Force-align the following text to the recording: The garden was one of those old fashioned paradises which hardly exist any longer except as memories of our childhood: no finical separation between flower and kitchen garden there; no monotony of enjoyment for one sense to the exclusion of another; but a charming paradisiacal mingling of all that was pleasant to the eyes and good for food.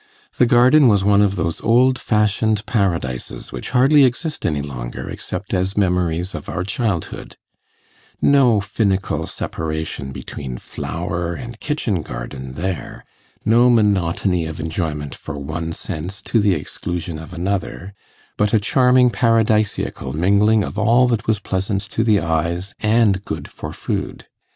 The 0.39 0.47
garden 0.47 0.87
was 0.87 1.03
one 1.03 1.21
of 1.21 1.35
those 1.35 1.61
old 1.61 1.99
fashioned 1.99 2.65
paradises 2.65 3.51
which 3.51 3.69
hardly 3.69 4.03
exist 4.03 4.47
any 4.47 4.63
longer 4.63 5.07
except 5.11 5.53
as 5.53 5.77
memories 5.77 6.33
of 6.33 6.49
our 6.49 6.63
childhood: 6.63 7.35
no 8.19 8.59
finical 8.61 9.27
separation 9.27 10.11
between 10.11 10.57
flower 10.57 11.35
and 11.35 11.59
kitchen 11.59 12.01
garden 12.01 12.55
there; 12.55 13.05
no 13.45 13.69
monotony 13.69 14.47
of 14.47 14.59
enjoyment 14.59 15.13
for 15.13 15.37
one 15.37 15.71
sense 15.71 16.19
to 16.23 16.39
the 16.39 16.55
exclusion 16.55 17.19
of 17.19 17.31
another; 17.31 17.93
but 18.37 18.55
a 18.55 18.59
charming 18.59 19.11
paradisiacal 19.11 20.13
mingling 20.13 20.63
of 20.63 20.79
all 20.79 21.07
that 21.09 21.27
was 21.27 21.37
pleasant 21.37 21.79
to 21.91 22.03
the 22.03 22.19
eyes 22.19 22.73
and 22.79 23.23
good 23.23 23.47
for 23.47 23.71
food. 23.71 24.25